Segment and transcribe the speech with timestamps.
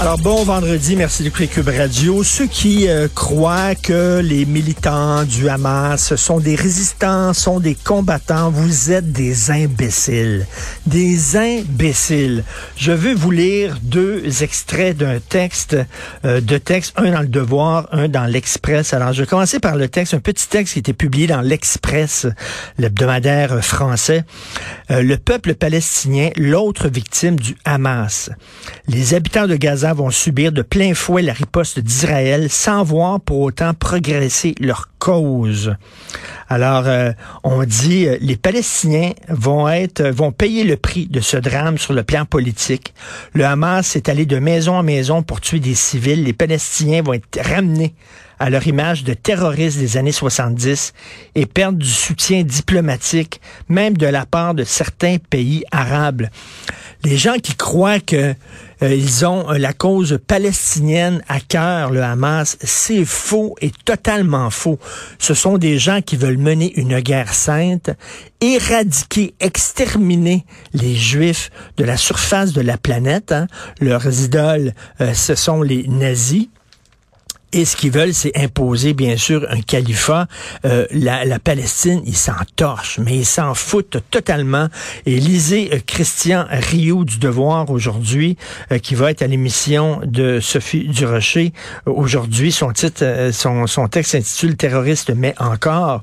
[0.00, 2.22] Alors bon vendredi, merci d'écouter Cube Radio.
[2.22, 8.48] Ceux qui euh, croient que les militants du Hamas sont des résistants, sont des combattants,
[8.48, 10.46] vous êtes des imbéciles.
[10.86, 12.44] Des imbéciles.
[12.76, 15.76] Je veux vous lire deux extraits d'un texte,
[16.24, 18.94] euh, de texte, un dans le Devoir, un dans l'Express.
[18.94, 22.28] Alors je vais commencer par le texte, un petit texte qui était publié dans l'Express,
[22.78, 24.24] l'hebdomadaire français.
[24.92, 28.30] Euh, le peuple palestinien, l'autre victime du Hamas.
[28.86, 33.40] Les habitants de Gaza vont subir de plein fouet la riposte d'Israël sans voir pour
[33.40, 35.74] autant progresser leur cause.
[36.48, 37.12] Alors, euh,
[37.44, 41.92] on dit euh, les Palestiniens vont être, vont payer le prix de ce drame sur
[41.92, 42.94] le plan politique.
[43.34, 46.24] Le Hamas est allé de maison en maison pour tuer des civils.
[46.24, 47.94] Les Palestiniens vont être ramenés
[48.38, 50.92] à leur image de terroristes des années 70
[51.34, 56.28] et perdre du soutien diplomatique, même de la part de certains pays arabes.
[57.04, 58.34] Les gens qui croient que
[58.82, 64.50] euh, ils ont euh, la cause palestinienne à cœur, le Hamas, c'est faux et totalement
[64.50, 64.78] faux.
[65.18, 67.90] Ce sont des gens qui veulent mener une guerre sainte,
[68.40, 73.32] éradiquer, exterminer les Juifs de la surface de la planète.
[73.32, 73.46] Hein.
[73.80, 76.48] Leurs idoles, euh, ce sont les nazis.
[77.52, 80.26] Et ce qu'ils veulent, c'est imposer, bien sûr, un califat.
[80.66, 84.68] Euh, la, la, Palestine, ils s'en torchent, mais ils s'en foutent totalement.
[85.06, 88.36] Et lisez euh, Christian Rio du Devoir aujourd'hui,
[88.70, 91.54] euh, qui va être à l'émission de Sophie Durocher
[91.86, 92.52] aujourd'hui.
[92.52, 96.02] Son titre, son, son texte s'intitule Terroriste, mais encore.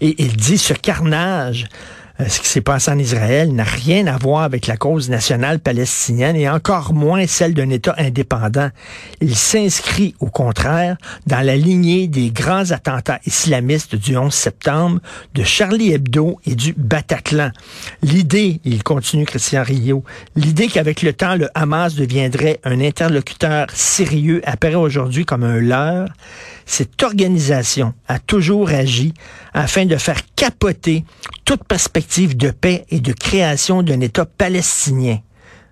[0.00, 4.18] Et il dit ce carnage euh, ce qui s'est passé en Israël n'a rien à
[4.18, 8.70] voir avec la cause nationale palestinienne et encore moins celle d'un État indépendant.
[9.20, 15.00] Il s'inscrit au contraire dans la lignée des grands attentats islamistes du 11 septembre,
[15.34, 17.50] de Charlie Hebdo et du Bataclan.
[18.02, 20.04] L'idée, il continue Christian Rio,
[20.36, 26.08] l'idée qu'avec le temps le Hamas deviendrait un interlocuteur sérieux apparaît aujourd'hui comme un leurre.
[26.70, 29.12] Cette organisation a toujours agi
[29.54, 31.04] afin de faire capoter
[31.44, 35.18] toute perspective de paix et de création d'un État palestinien.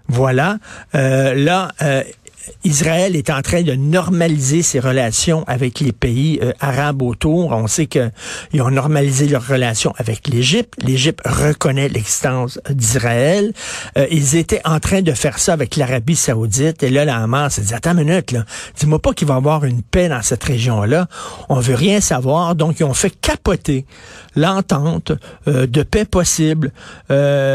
[0.08, 0.58] Voilà.
[0.96, 2.02] Euh, là, euh,
[2.64, 7.52] Israël est en train de normaliser ses relations avec les pays euh, arabes autour.
[7.52, 8.10] On sait qu'ils
[8.60, 10.74] ont normalisé leurs relations avec l'Égypte.
[10.82, 13.52] L'Égypte reconnaît l'existence d'Israël.
[13.96, 16.82] Euh, ils étaient en train de faire ça avec l'Arabie saoudite.
[16.82, 18.34] Et là, la Hamas s'est dit, attends une minute,
[18.78, 21.06] dis-moi pas qu'il va y avoir une paix dans cette région-là.
[21.48, 22.54] On veut rien savoir.
[22.54, 23.86] Donc, ils ont fait capoter
[24.36, 25.12] l'entente
[25.48, 26.72] euh, de paix possible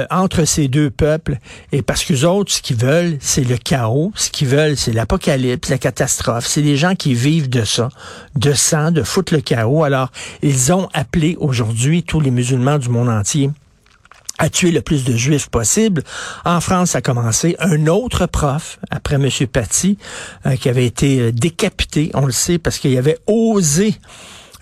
[0.09, 1.37] entre ces deux peuples.
[1.71, 4.11] Et parce que autres, ce qu'ils veulent, c'est le chaos.
[4.15, 6.45] Ce qu'ils veulent, c'est l'apocalypse, la catastrophe.
[6.45, 7.87] C'est des gens qui vivent de ça,
[8.35, 9.85] de sang, de foutre le chaos.
[9.85, 10.11] Alors,
[10.41, 13.49] ils ont appelé aujourd'hui tous les musulmans du monde entier
[14.39, 16.03] à tuer le plus de juifs possible.
[16.43, 17.55] En France, ça a commencé.
[17.59, 19.29] Un autre prof, après M.
[19.47, 19.97] Paty,
[20.45, 23.95] euh, qui avait été euh, décapité, on le sait, parce qu'il avait osé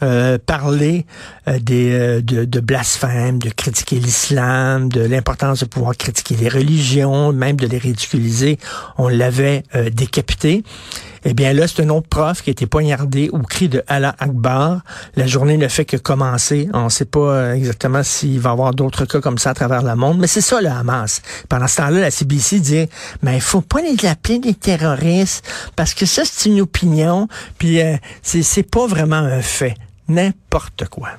[0.03, 1.06] euh, parler
[1.47, 6.50] euh, des, euh, de, de, blasphème, de critiquer l'islam, de l'importance de pouvoir critiquer les
[6.50, 8.57] religions, même de les ridiculiser.
[8.97, 9.63] On l'avait
[9.94, 10.63] décapité.
[11.23, 14.16] Eh bien là, c'est un autre prof qui a été poignardé au cri de Allah
[14.17, 14.81] Akbar.
[15.16, 16.68] La journée ne fait que commencer.
[16.73, 19.83] On ne sait pas exactement s'il va y avoir d'autres cas comme ça à travers
[19.83, 21.22] le monde, mais c'est ça le Hamas.
[21.47, 22.88] Pendant ce temps-là, la CBC dit,
[23.22, 27.28] mais il faut pas les appeler des terroristes parce que ça, c'est une opinion,
[27.59, 29.75] puis euh, c'est pas vraiment un fait
[30.12, 31.10] n'importe quoi.